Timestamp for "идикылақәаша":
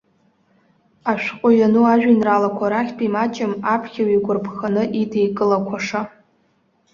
5.01-6.01